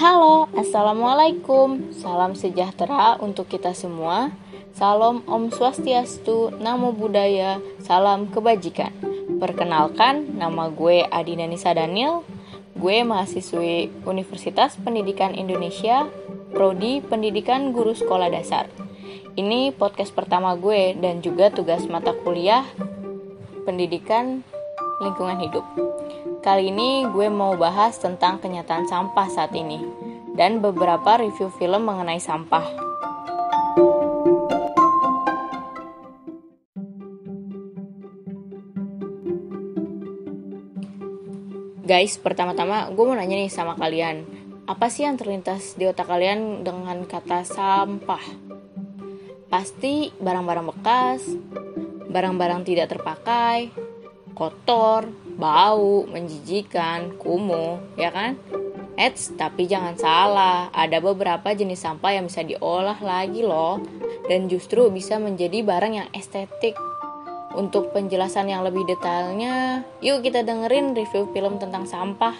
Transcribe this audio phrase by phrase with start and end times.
[0.00, 1.92] Halo, Assalamualaikum.
[1.92, 4.32] Salam sejahtera untuk kita semua.
[4.72, 8.96] Salam Om Swastiastu, Namo Buddhaya, Salam Kebajikan.
[9.36, 12.24] Perkenalkan, nama gue Adina Nisa Daniel.
[12.80, 16.08] Gue mahasiswi Universitas Pendidikan Indonesia
[16.48, 18.72] Prodi Pendidikan Guru Sekolah Dasar.
[19.36, 22.64] Ini podcast pertama gue dan juga tugas mata kuliah
[23.68, 24.48] Pendidikan
[25.04, 25.89] Lingkungan Hidup
[26.40, 29.76] Kali ini gue mau bahas tentang kenyataan sampah saat ini
[30.40, 32.64] dan beberapa review film mengenai sampah.
[41.84, 44.24] Guys, pertama-tama gue mau nanya nih sama kalian,
[44.64, 48.24] apa sih yang terlintas di otak kalian dengan kata sampah?
[49.52, 51.20] Pasti barang-barang bekas,
[52.08, 53.68] barang-barang tidak terpakai,
[54.32, 55.04] kotor,
[55.40, 58.36] bau, menjijikan, kumuh, ya kan?
[59.00, 63.80] Eits, tapi jangan salah, ada beberapa jenis sampah yang bisa diolah lagi loh
[64.28, 66.76] dan justru bisa menjadi barang yang estetik.
[67.50, 72.36] Untuk penjelasan yang lebih detailnya, yuk kita dengerin review film tentang sampah.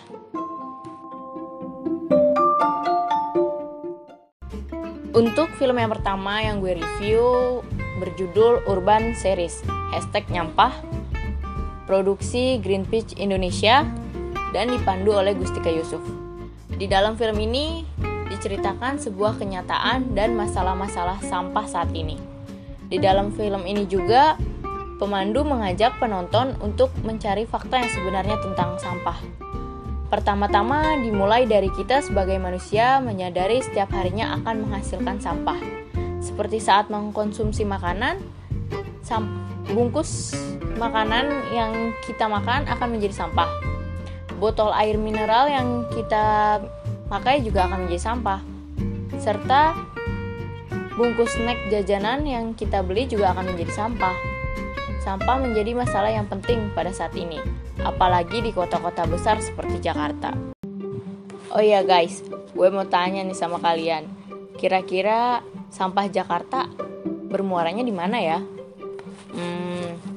[5.11, 7.25] Untuk film yang pertama yang gue review
[7.99, 9.59] berjudul Urban Series,
[9.91, 10.71] hashtag nyampah,
[11.91, 13.83] produksi Greenpeace Indonesia
[14.55, 15.99] dan dipandu oleh Gustika Yusuf.
[16.71, 17.83] Di dalam film ini
[18.31, 22.15] diceritakan sebuah kenyataan dan masalah-masalah sampah saat ini.
[22.87, 24.39] Di dalam film ini juga
[25.03, 29.19] pemandu mengajak penonton untuk mencari fakta yang sebenarnya tentang sampah.
[30.15, 35.59] Pertama-tama dimulai dari kita sebagai manusia menyadari setiap harinya akan menghasilkan sampah.
[36.23, 38.23] Seperti saat mengkonsumsi makanan,
[39.71, 40.33] bungkus
[40.79, 43.49] makanan yang kita makan akan menjadi sampah.
[44.41, 46.59] Botol air mineral yang kita
[47.11, 48.41] pakai juga akan menjadi sampah.
[49.21, 49.77] Serta
[50.97, 54.17] bungkus snack jajanan yang kita beli juga akan menjadi sampah.
[55.01, 57.41] Sampah menjadi masalah yang penting pada saat ini,
[57.81, 60.37] apalagi di kota-kota besar seperti Jakarta.
[61.51, 62.21] Oh iya guys,
[62.53, 64.07] gue mau tanya nih sama kalian.
[64.61, 65.41] Kira-kira
[65.73, 66.69] sampah Jakarta
[67.33, 68.39] bermuaranya di mana ya?
[69.31, 70.11] Hmm,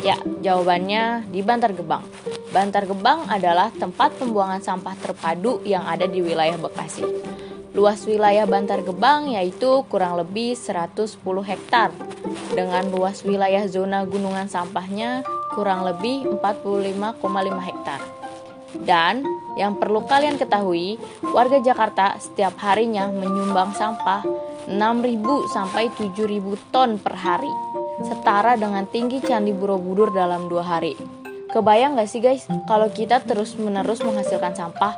[0.00, 2.00] Ya, jawabannya di Bantar Gebang.
[2.56, 7.04] Bantar Gebang adalah tempat pembuangan sampah terpadu yang ada di wilayah Bekasi.
[7.76, 11.92] Luas wilayah Bantar Gebang yaitu kurang lebih 110 hektar
[12.56, 15.20] dengan luas wilayah zona gunungan sampahnya
[15.52, 17.20] kurang lebih 45,5
[17.60, 18.00] hektar.
[18.80, 19.20] Dan
[19.60, 24.24] yang perlu kalian ketahui, warga Jakarta setiap harinya menyumbang sampah
[24.64, 24.80] 6.000
[25.52, 30.94] sampai 7.000 ton per hari setara dengan tinggi Candi Borobudur dalam dua hari.
[31.50, 34.94] Kebayang gak sih guys, kalau kita terus-menerus menghasilkan sampah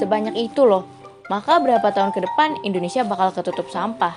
[0.00, 0.88] sebanyak itu loh,
[1.28, 4.16] maka berapa tahun ke depan Indonesia bakal ketutup sampah.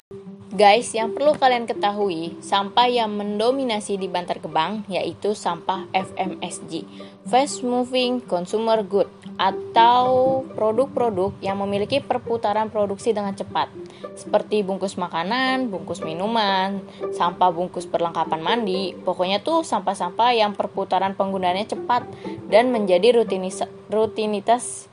[0.54, 6.86] Guys, yang perlu kalian ketahui, sampah yang mendominasi di Bantar Gebang yaitu sampah FMSG,
[7.26, 9.10] Fast Moving Consumer Good,
[9.42, 13.74] atau produk-produk yang memiliki perputaran produksi dengan cepat,
[14.14, 16.86] seperti bungkus makanan, bungkus minuman,
[17.18, 22.06] sampah bungkus perlengkapan mandi, pokoknya tuh sampah-sampah yang perputaran penggunaannya cepat
[22.54, 24.86] dan menjadi rutinis rutinitas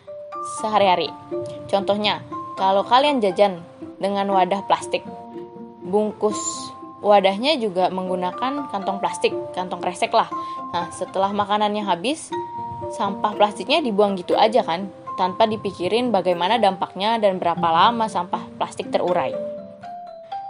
[0.64, 1.12] sehari-hari.
[1.68, 2.24] Contohnya,
[2.56, 3.60] kalau kalian jajan
[4.00, 5.04] dengan wadah plastik,
[5.90, 6.38] bungkus
[7.00, 10.28] wadahnya juga menggunakan kantong plastik, kantong kresek lah.
[10.70, 12.30] Nah, setelah makanannya habis,
[12.94, 14.86] sampah plastiknya dibuang gitu aja kan,
[15.16, 19.32] tanpa dipikirin bagaimana dampaknya dan berapa lama sampah plastik terurai.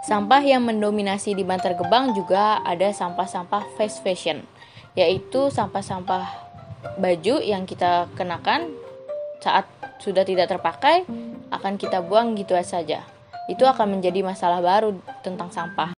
[0.05, 4.43] Sampah yang mendominasi di Bantar Gebang juga ada sampah-sampah fast fashion,
[4.97, 6.25] yaitu sampah-sampah
[6.97, 8.73] baju yang kita kenakan
[9.41, 9.69] saat
[10.01, 11.05] sudah tidak terpakai
[11.53, 13.05] akan kita buang gitu saja
[13.49, 14.93] itu akan menjadi masalah baru
[15.25, 15.97] tentang sampah.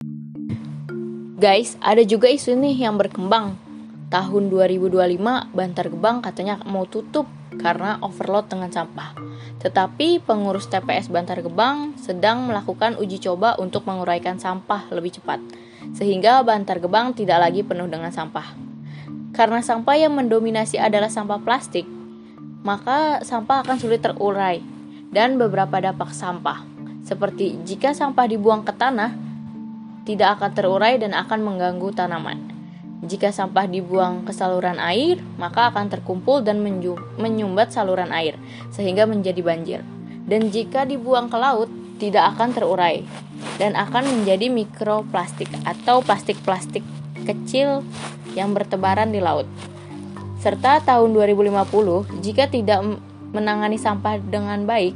[1.44, 3.60] Guys, ada juga isu nih yang berkembang.
[4.08, 5.20] Tahun 2025,
[5.52, 7.28] Bantar Gebang katanya mau tutup
[7.60, 9.18] karena overload dengan sampah.
[9.60, 15.44] Tetapi pengurus TPS Bantar Gebang sedang melakukan uji coba untuk menguraikan sampah lebih cepat,
[15.98, 18.56] sehingga Bantar Gebang tidak lagi penuh dengan sampah.
[19.34, 21.90] Karena sampah yang mendominasi adalah sampah plastik,
[22.64, 24.62] maka sampah akan sulit terurai
[25.10, 26.73] dan beberapa dampak sampah
[27.04, 29.12] seperti jika sampah dibuang ke tanah,
[30.08, 32.40] tidak akan terurai dan akan mengganggu tanaman.
[33.04, 36.64] Jika sampah dibuang ke saluran air, maka akan terkumpul dan
[37.20, 38.40] menyumbat saluran air,
[38.72, 39.84] sehingga menjadi banjir.
[40.24, 41.68] Dan jika dibuang ke laut,
[42.00, 43.04] tidak akan terurai
[43.60, 46.84] dan akan menjadi mikroplastik atau plastik-plastik
[47.28, 47.84] kecil
[48.36, 49.48] yang bertebaran di laut.
[50.40, 52.84] Serta tahun 2050, jika tidak
[53.32, 54.96] menangani sampah dengan baik,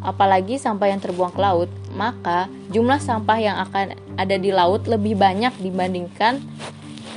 [0.00, 5.16] apalagi sampah yang terbuang ke laut, maka jumlah sampah yang akan ada di laut lebih
[5.16, 6.40] banyak dibandingkan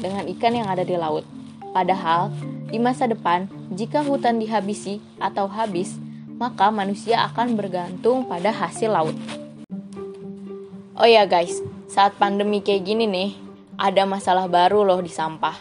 [0.04, 1.24] dengan ikan yang ada di laut.
[1.72, 2.30] Padahal,
[2.70, 5.96] di masa depan, jika hutan dihabisi atau habis,
[6.38, 9.16] maka manusia akan bergantung pada hasil laut.
[10.94, 13.32] Oh ya guys, saat pandemi kayak gini nih,
[13.80, 15.58] ada masalah baru loh di sampah,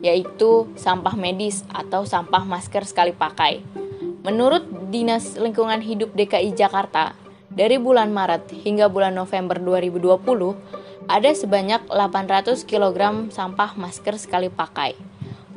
[0.00, 3.81] yaitu sampah medis atau sampah masker sekali pakai.
[4.22, 4.62] Menurut
[4.94, 7.18] Dinas Lingkungan Hidup DKI Jakarta,
[7.50, 14.94] dari bulan Maret hingga bulan November 2020, ada sebanyak 800 kg sampah masker sekali pakai.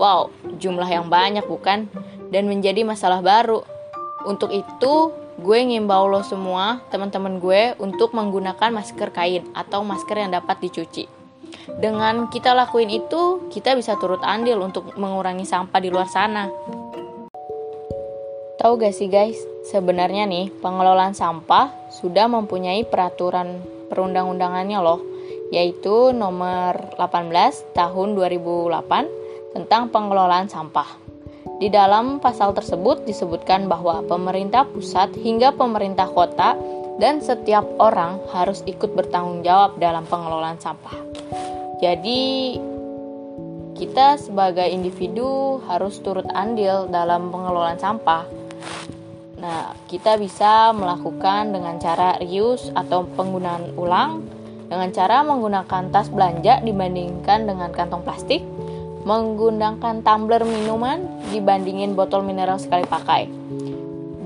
[0.02, 1.86] Wow, jumlah yang banyak bukan?
[2.34, 3.62] Dan menjadi masalah baru.
[4.26, 10.34] Untuk itu, gue ngimbau lo semua, teman-teman gue, untuk menggunakan masker kain atau masker yang
[10.34, 11.06] dapat dicuci.
[11.78, 16.50] Dengan kita lakuin itu, kita bisa turut andil untuk mengurangi sampah di luar sana.
[18.66, 19.38] Tahu gak sih guys,
[19.70, 23.62] sebenarnya nih pengelolaan sampah sudah mempunyai peraturan
[23.94, 25.06] perundang-undangannya loh,
[25.54, 30.98] yaitu nomor 18 tahun 2008 tentang pengelolaan sampah.
[31.62, 36.58] Di dalam pasal tersebut disebutkan bahwa pemerintah pusat hingga pemerintah kota
[36.98, 40.98] dan setiap orang harus ikut bertanggung jawab dalam pengelolaan sampah.
[41.86, 42.58] Jadi,
[43.78, 48.45] kita sebagai individu harus turut andil dalam pengelolaan sampah
[49.46, 54.26] Nah, kita bisa melakukan dengan cara reuse atau penggunaan ulang
[54.66, 58.42] dengan cara menggunakan tas belanja dibandingkan dengan kantong plastik,
[59.06, 63.30] menggunakan tumbler minuman dibandingin botol mineral sekali pakai.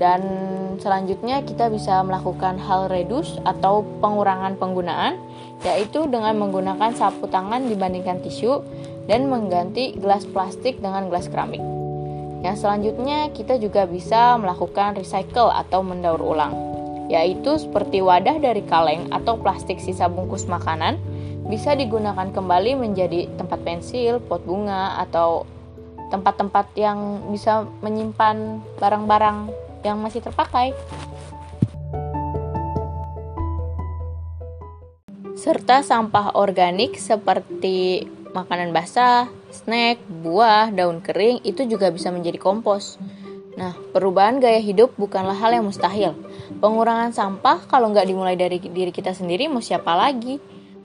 [0.00, 0.24] Dan
[0.80, 5.20] selanjutnya kita bisa melakukan hal reduce atau pengurangan penggunaan
[5.60, 8.64] yaitu dengan menggunakan sapu tangan dibandingkan tisu
[9.04, 11.79] dan mengganti gelas plastik dengan gelas keramik.
[12.40, 16.56] Yang selanjutnya kita juga bisa melakukan recycle atau mendaur ulang,
[17.12, 20.96] yaitu seperti wadah dari kaleng atau plastik sisa bungkus makanan
[21.50, 25.44] bisa digunakan kembali menjadi tempat pensil, pot bunga, atau
[26.08, 29.50] tempat-tempat yang bisa menyimpan barang-barang
[29.82, 30.72] yang masih terpakai.
[35.34, 38.06] Serta sampah organik seperti
[38.36, 42.98] makanan basah, snack, buah, daun kering itu juga bisa menjadi kompos.
[43.58, 46.16] Nah, perubahan gaya hidup bukanlah hal yang mustahil.
[46.62, 50.40] Pengurangan sampah kalau nggak dimulai dari diri kita sendiri mau siapa lagi?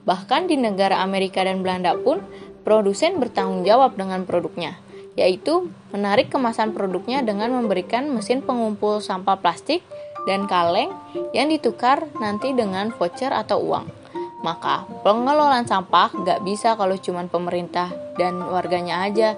[0.06, 2.22] Bahkan di negara Amerika dan Belanda pun,
[2.66, 4.78] produsen bertanggung jawab dengan produknya,
[5.14, 9.82] yaitu menarik kemasan produknya dengan memberikan mesin pengumpul sampah plastik
[10.26, 10.90] dan kaleng
[11.30, 14.05] yang ditukar nanti dengan voucher atau uang.
[14.46, 19.34] Maka pengelolaan sampah nggak bisa kalau cuma pemerintah dan warganya aja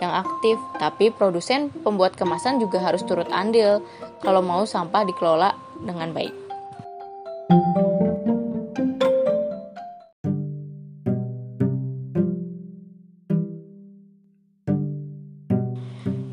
[0.00, 3.84] yang aktif, tapi produsen pembuat kemasan juga harus turut andil
[4.24, 5.52] kalau mau sampah dikelola
[5.84, 6.32] dengan baik.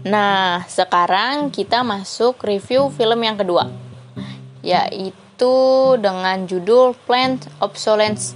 [0.03, 3.65] Nah, sekarang kita masuk review film yang kedua,
[4.61, 8.31] yaitu itu dengan judul Plant Obsolescence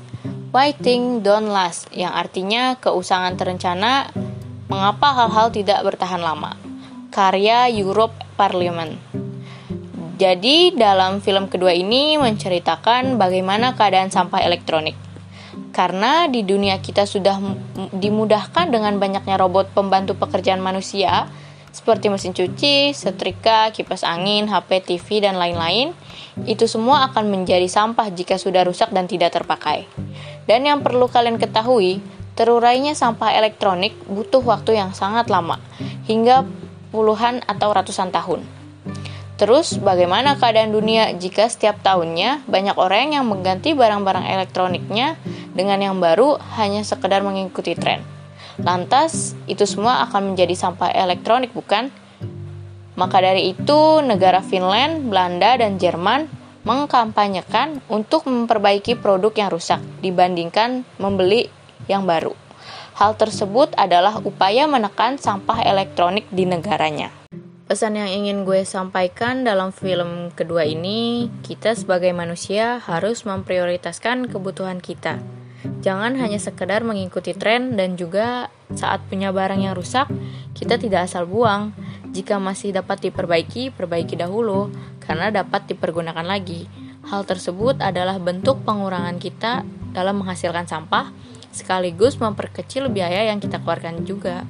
[0.51, 4.12] Why Things Don't Last yang artinya keusangan terencana
[4.68, 6.59] mengapa hal-hal tidak bertahan lama.
[7.07, 8.99] Karya Europe Parliament.
[10.19, 14.99] Jadi dalam film kedua ini menceritakan bagaimana keadaan sampah elektronik.
[15.71, 17.40] Karena di dunia kita sudah
[17.95, 21.31] dimudahkan dengan banyaknya robot pembantu pekerjaan manusia,
[21.78, 25.94] seperti mesin cuci, setrika, kipas angin, HP, TV, dan lain-lain,
[26.50, 29.86] itu semua akan menjadi sampah jika sudah rusak dan tidak terpakai.
[30.50, 32.02] Dan yang perlu kalian ketahui,
[32.34, 35.62] terurainya sampah elektronik butuh waktu yang sangat lama,
[36.10, 36.50] hingga
[36.90, 38.42] puluhan atau ratusan tahun.
[39.38, 45.14] Terus, bagaimana keadaan dunia jika setiap tahunnya banyak orang yang mengganti barang-barang elektroniknya
[45.54, 48.17] dengan yang baru hanya sekedar mengikuti tren?
[48.57, 51.94] Lantas, itu semua akan menjadi sampah elektronik, bukan?
[52.97, 56.26] Maka dari itu, negara Finland, Belanda, dan Jerman
[56.66, 61.54] mengkampanyekan untuk memperbaiki produk yang rusak dibandingkan membeli
[61.85, 62.33] yang baru.
[62.97, 67.14] Hal tersebut adalah upaya menekan sampah elektronik di negaranya.
[67.69, 74.81] Pesan yang ingin gue sampaikan dalam film kedua ini, kita sebagai manusia harus memprioritaskan kebutuhan
[74.81, 75.36] kita
[75.83, 80.12] Jangan hanya sekedar mengikuti tren dan juga saat punya barang yang rusak,
[80.52, 81.71] kita tidak asal buang.
[82.12, 86.68] Jika masih dapat diperbaiki, perbaiki dahulu karena dapat dipergunakan lagi.
[87.07, 89.64] Hal tersebut adalah bentuk pengurangan kita
[89.95, 91.12] dalam menghasilkan sampah
[91.56, 94.44] sekaligus memperkecil biaya yang kita keluarkan juga.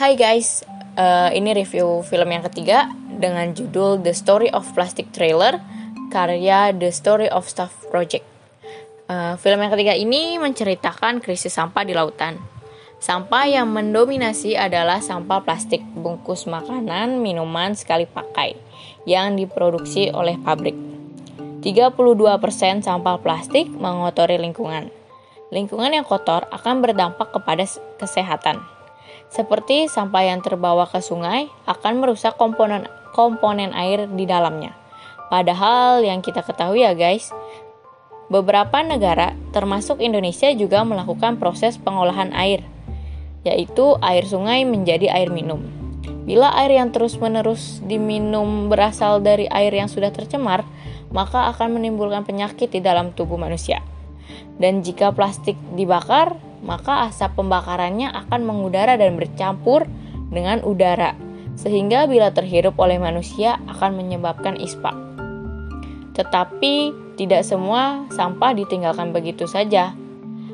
[0.00, 0.64] Hai guys,
[0.96, 5.60] uh, ini review film yang ketiga dengan judul The Story of Plastic Trailer
[6.10, 8.26] karya The Story of Stuff Project.
[9.10, 12.38] Uh, film yang ketiga ini menceritakan krisis sampah di lautan.
[13.00, 18.54] Sampah yang mendominasi adalah sampah plastik, bungkus makanan, minuman sekali pakai
[19.08, 20.76] yang diproduksi oleh pabrik.
[21.64, 24.92] 32% sampah plastik mengotori lingkungan.
[25.48, 27.64] Lingkungan yang kotor akan berdampak kepada
[27.98, 28.79] kesehatan
[29.30, 34.74] seperti sampah yang terbawa ke sungai akan merusak komponen komponen air di dalamnya.
[35.30, 37.30] Padahal yang kita ketahui ya guys,
[38.26, 42.66] beberapa negara termasuk Indonesia juga melakukan proses pengolahan air,
[43.46, 45.62] yaitu air sungai menjadi air minum.
[46.26, 50.66] Bila air yang terus-menerus diminum berasal dari air yang sudah tercemar,
[51.10, 53.82] maka akan menimbulkan penyakit di dalam tubuh manusia.
[54.60, 59.88] Dan jika plastik dibakar, maka asap pembakarannya akan mengudara dan bercampur
[60.28, 61.16] dengan udara,
[61.56, 64.92] sehingga bila terhirup oleh manusia akan menyebabkan ispa.
[66.14, 69.96] Tetapi tidak semua sampah ditinggalkan begitu saja.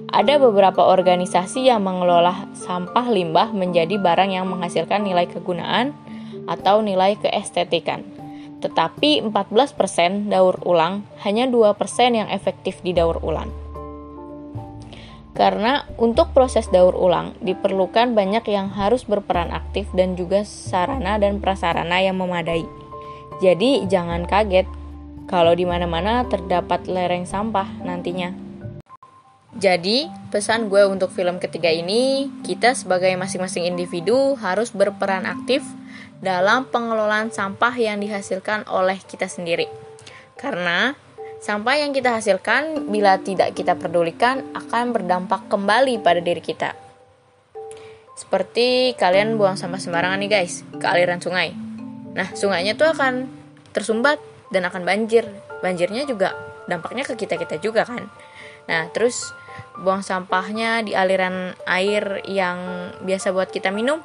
[0.07, 5.91] Ada beberapa organisasi yang mengelola sampah limbah menjadi barang yang menghasilkan nilai kegunaan
[6.47, 8.07] atau nilai keestetikan.
[8.63, 11.75] Tetapi 14% daur ulang, hanya 2%
[12.15, 13.66] yang efektif didaur ulang.
[15.37, 21.45] Karena untuk proses daur ulang diperlukan banyak yang harus berperan aktif dan juga sarana dan
[21.45, 22.65] prasarana yang memadai.
[23.45, 24.65] Jadi jangan kaget
[25.29, 28.33] kalau di mana-mana terdapat lereng sampah nantinya.
[29.57, 35.65] Jadi, pesan gue untuk film ketiga ini, kita sebagai masing-masing individu harus berperan aktif
[36.21, 39.65] dalam pengelolaan sampah yang dihasilkan oleh kita sendiri.
[40.37, 40.93] Karena
[41.47, 46.75] Sampah yang kita hasilkan bila tidak kita pedulikan akan berdampak kembali pada diri kita.
[48.19, 51.55] Seperti kalian buang sampah sembarangan nih guys, ke aliran sungai.
[52.19, 53.31] Nah, sungainya tuh akan
[53.71, 54.19] tersumbat
[54.51, 55.23] dan akan banjir.
[55.63, 56.35] Banjirnya juga
[56.67, 58.11] dampaknya ke kita-kita juga kan.
[58.67, 59.31] Nah, terus
[59.79, 64.03] buang sampahnya di aliran air yang biasa buat kita minum.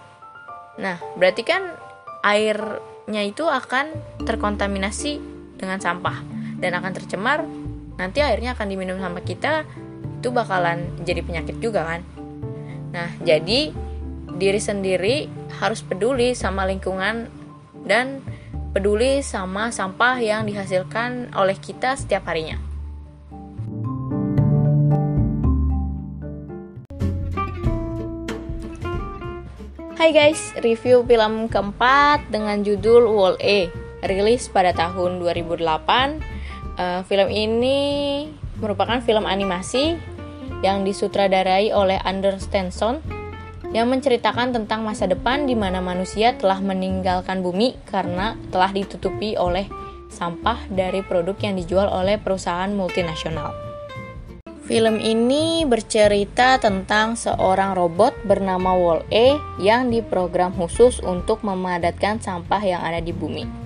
[0.77, 1.74] Nah, berarti kan
[2.21, 3.89] airnya itu akan
[4.29, 5.17] terkontaminasi
[5.57, 7.44] dengan sampah dan akan tercemar
[7.98, 9.65] nanti airnya akan diminum sama kita
[10.22, 12.01] itu bakalan jadi penyakit juga kan.
[12.94, 13.74] Nah jadi
[14.38, 15.25] diri sendiri
[15.58, 17.25] harus peduli sama lingkungan
[17.89, 18.22] dan
[18.72, 22.62] peduli sama sampah yang dihasilkan oleh kita setiap harinya.
[30.01, 33.70] Hai guys, review film keempat dengan judul Wall E,
[34.01, 36.40] rilis pada tahun 2008
[36.79, 37.77] Uh, film ini
[38.61, 39.99] merupakan film animasi
[40.61, 43.01] yang disutradarai oleh Anders Stenson
[43.71, 49.67] yang menceritakan tentang masa depan di mana manusia telah meninggalkan bumi karena telah ditutupi oleh
[50.11, 53.55] sampah dari produk yang dijual oleh perusahaan multinasional.
[54.67, 62.79] Film ini bercerita tentang seorang robot bernama Wall-E yang diprogram khusus untuk memadatkan sampah yang
[62.79, 63.61] ada di bumi.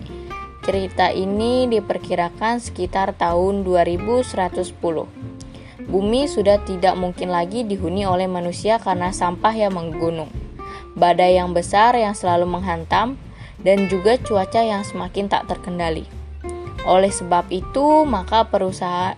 [0.66, 4.74] Cerita ini diperkirakan sekitar tahun 2110.
[5.86, 10.34] Bumi sudah tidak mungkin lagi dihuni oleh manusia karena sampah yang menggunung,
[10.98, 13.14] badai yang besar yang selalu menghantam,
[13.62, 16.10] dan juga cuaca yang semakin tak terkendali.
[16.90, 19.14] Oleh sebab itu, maka perusahaan,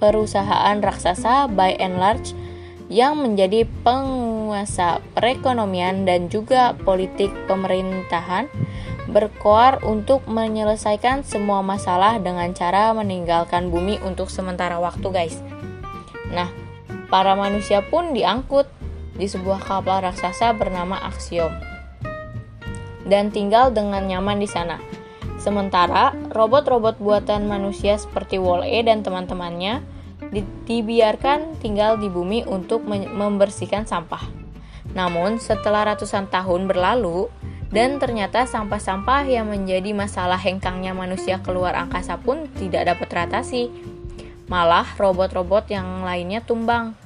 [0.00, 2.32] perusahaan raksasa by and large
[2.88, 8.48] yang menjadi penguasa perekonomian dan juga politik pemerintahan
[9.08, 15.40] berkoar untuk menyelesaikan semua masalah dengan cara meninggalkan bumi untuk sementara waktu, guys.
[16.28, 16.52] Nah,
[17.08, 18.68] para manusia pun diangkut
[19.16, 21.50] di sebuah kapal raksasa bernama Axiom
[23.08, 24.76] dan tinggal dengan nyaman di sana.
[25.40, 29.80] Sementara robot-robot buatan manusia seperti Wall-E dan teman-temannya
[30.68, 34.28] dibiarkan tinggal di bumi untuk membersihkan sampah.
[34.92, 37.32] Namun, setelah ratusan tahun berlalu,
[37.68, 43.68] dan ternyata sampah-sampah yang menjadi masalah hengkangnya manusia keluar angkasa pun tidak dapat teratasi.
[44.48, 46.96] Malah robot-robot yang lainnya tumbang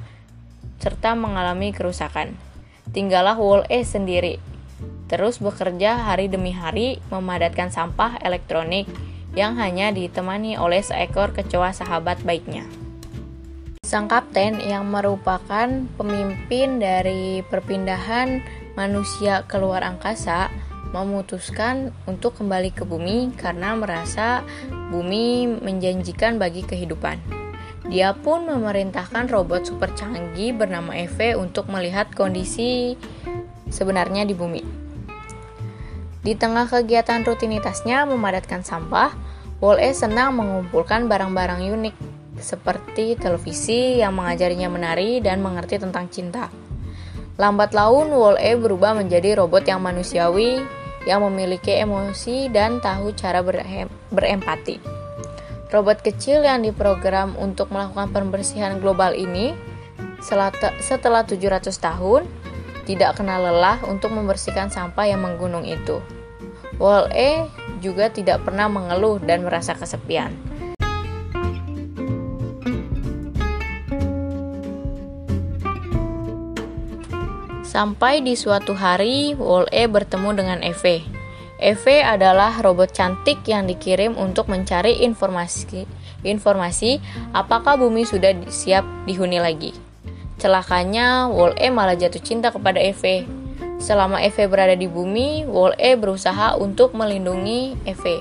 [0.78, 2.38] serta mengalami kerusakan.
[2.94, 4.38] Tinggallah Wall-E sendiri,
[5.10, 8.86] terus bekerja hari demi hari memadatkan sampah elektronik
[9.32, 12.66] yang hanya ditemani oleh seekor kecoa sahabat baiknya.
[13.82, 20.48] Sang kapten yang merupakan pemimpin dari perpindahan manusia keluar angkasa
[20.92, 24.44] memutuskan untuk kembali ke bumi karena merasa
[24.92, 27.16] bumi menjanjikan bagi kehidupan.
[27.88, 32.94] Dia pun memerintahkan robot super canggih bernama Eve untuk melihat kondisi
[33.72, 34.62] sebenarnya di bumi.
[36.22, 39.10] Di tengah kegiatan rutinitasnya memadatkan sampah,
[39.58, 41.96] Wall-E senang mengumpulkan barang-barang unik
[42.38, 46.50] seperti televisi yang mengajarinya menari dan mengerti tentang cinta.
[47.40, 50.60] Lambat laun, Wall-E berubah menjadi robot yang manusiawi,
[51.08, 53.40] yang memiliki emosi dan tahu cara
[54.12, 54.76] berempati.
[55.72, 59.56] Robot kecil yang diprogram untuk melakukan pembersihan global ini
[60.20, 62.28] setelah 700 tahun
[62.84, 66.04] tidak kenal lelah untuk membersihkan sampah yang menggunung itu.
[66.76, 67.48] Wall-E
[67.80, 70.34] juga tidak pernah mengeluh dan merasa kesepian.
[77.72, 81.08] Sampai di suatu hari, Wall-E bertemu dengan Eve.
[81.56, 85.88] Eve adalah robot cantik yang dikirim untuk mencari informasi
[86.20, 87.00] informasi
[87.32, 89.72] apakah bumi sudah siap dihuni lagi.
[90.36, 93.24] Celakanya, Wall-E malah jatuh cinta kepada Eve.
[93.80, 98.20] Selama Eve berada di bumi, Wall-E berusaha untuk melindungi Eve.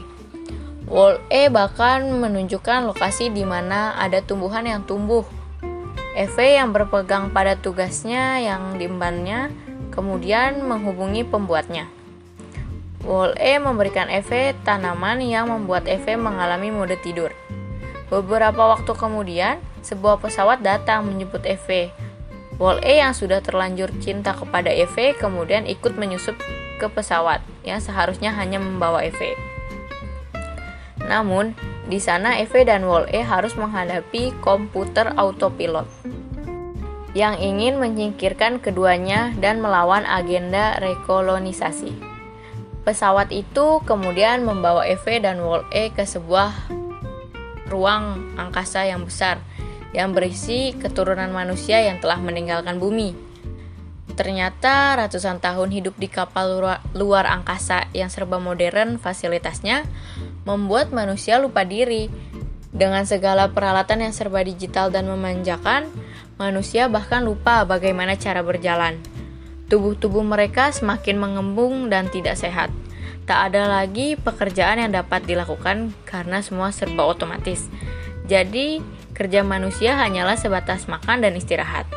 [0.87, 5.27] Wall-E bahkan menunjukkan lokasi di mana ada tumbuhan yang tumbuh.
[6.11, 9.51] Eve yang berpegang pada tugasnya yang diembannya
[9.95, 11.87] kemudian menghubungi pembuatnya.
[13.01, 17.33] Wall-E memberikan Eve tanaman yang membuat Eve mengalami mode tidur.
[18.11, 21.89] Beberapa waktu kemudian, sebuah pesawat datang menjemput Eve
[22.61, 26.37] Wall-E yang sudah terlanjur cinta kepada Eve kemudian ikut menyusup
[26.77, 29.33] ke pesawat yang seharusnya hanya membawa Eve.
[31.01, 31.57] Namun,
[31.89, 35.89] di sana Eve dan Wall-E harus menghadapi komputer autopilot
[37.11, 41.91] yang ingin menyingkirkan keduanya dan melawan agenda rekolonisasi.
[42.81, 46.71] Pesawat itu kemudian membawa Eve dan Wall-E ke sebuah
[47.69, 49.39] ruang angkasa yang besar
[49.91, 53.11] yang berisi keturunan manusia yang telah meninggalkan bumi.
[54.11, 56.59] Ternyata ratusan tahun hidup di kapal
[56.95, 59.87] luar, angkasa yang serba modern fasilitasnya
[60.45, 62.09] membuat manusia lupa diri.
[62.71, 65.91] Dengan segala peralatan yang serba digital dan memanjakan,
[66.39, 68.95] manusia bahkan lupa bagaimana cara berjalan.
[69.67, 72.71] Tubuh-tubuh mereka semakin mengembung dan tidak sehat.
[73.27, 77.67] Tak ada lagi pekerjaan yang dapat dilakukan karena semua serba otomatis.
[78.27, 78.79] Jadi,
[79.11, 81.87] kerja manusia hanyalah sebatas makan dan istirahat.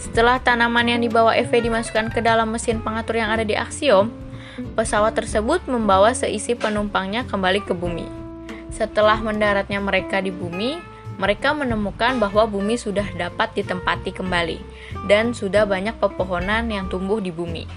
[0.00, 4.08] Setelah tanaman yang dibawa EV dimasukkan ke dalam mesin pengatur yang ada di Axiom,
[4.74, 8.06] pesawat tersebut membawa seisi penumpangnya kembali ke bumi.
[8.70, 10.78] Setelah mendaratnya mereka di bumi,
[11.20, 14.58] mereka menemukan bahwa bumi sudah dapat ditempati kembali
[15.04, 17.68] dan sudah banyak pepohonan yang tumbuh di bumi.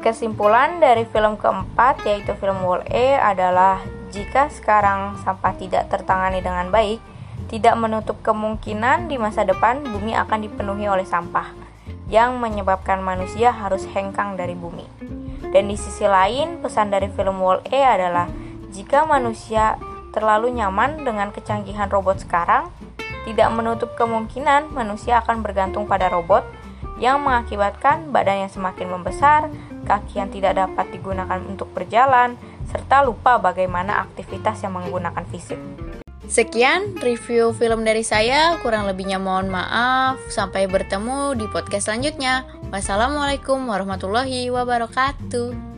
[0.00, 3.80] Kesimpulan dari film keempat yaitu film Wall-E adalah
[4.12, 7.00] jika sekarang sampah tidak tertangani dengan baik,
[7.48, 11.63] tidak menutup kemungkinan di masa depan bumi akan dipenuhi oleh sampah
[12.12, 14.84] yang menyebabkan manusia harus hengkang dari bumi.
[15.54, 18.26] Dan di sisi lain, pesan dari film Wall-E adalah
[18.74, 19.78] jika manusia
[20.10, 22.70] terlalu nyaman dengan kecanggihan robot sekarang,
[23.24, 26.44] tidak menutup kemungkinan manusia akan bergantung pada robot
[27.02, 29.50] yang mengakibatkan badan yang semakin membesar,
[29.88, 32.38] kaki yang tidak dapat digunakan untuk berjalan,
[32.70, 35.58] serta lupa bagaimana aktivitas yang menggunakan fisik.
[36.24, 40.16] Sekian review film dari saya, kurang lebihnya mohon maaf.
[40.32, 42.48] Sampai bertemu di podcast selanjutnya.
[42.72, 45.73] Wassalamualaikum warahmatullahi wabarakatuh.